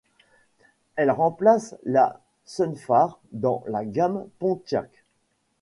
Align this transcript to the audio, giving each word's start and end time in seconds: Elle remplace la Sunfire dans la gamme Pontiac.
Elle 0.95 1.11
remplace 1.11 1.75
la 1.83 2.21
Sunfire 2.43 3.19
dans 3.33 3.63
la 3.67 3.85
gamme 3.85 4.27
Pontiac. 4.39 4.89